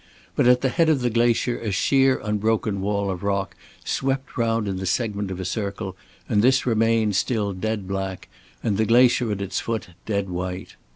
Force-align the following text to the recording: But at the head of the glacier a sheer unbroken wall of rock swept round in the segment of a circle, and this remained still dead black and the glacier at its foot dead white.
But 0.35 0.47
at 0.47 0.61
the 0.61 0.69
head 0.69 0.89
of 0.89 1.01
the 1.01 1.11
glacier 1.11 1.59
a 1.59 1.71
sheer 1.71 2.17
unbroken 2.23 2.81
wall 2.81 3.11
of 3.11 3.21
rock 3.21 3.55
swept 3.85 4.35
round 4.35 4.67
in 4.67 4.77
the 4.77 4.87
segment 4.87 5.29
of 5.29 5.39
a 5.39 5.45
circle, 5.45 5.95
and 6.27 6.41
this 6.41 6.65
remained 6.65 7.15
still 7.15 7.53
dead 7.53 7.87
black 7.87 8.27
and 8.63 8.77
the 8.79 8.85
glacier 8.85 9.31
at 9.31 9.43
its 9.43 9.59
foot 9.59 9.89
dead 10.07 10.27
white. 10.27 10.75